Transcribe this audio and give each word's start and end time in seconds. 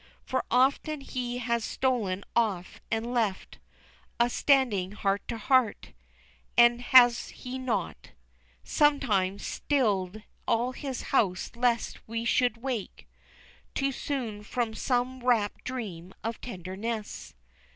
For 0.23 0.43
often 0.49 1.01
has 1.01 1.11
he 1.13 1.59
stolen 1.59 2.23
off 2.35 2.81
and 2.89 3.13
left 3.13 3.59
Us 4.19 4.33
standing 4.33 4.93
heart 4.93 5.21
to 5.27 5.37
heart, 5.37 5.93
And 6.57 6.81
has 6.81 7.29
he 7.29 7.59
not 7.59 8.09
Sometimes, 8.63 9.45
stilled 9.45 10.23
all 10.47 10.71
his 10.71 11.03
house 11.13 11.51
lest 11.55 11.99
we 12.07 12.25
should 12.25 12.57
wake 12.57 13.07
Too 13.75 13.91
soon 13.91 14.41
from 14.41 14.73
some 14.73 15.19
wrapt 15.23 15.63
dream 15.65 16.15
of 16.23 16.41
tenderness? 16.41 17.35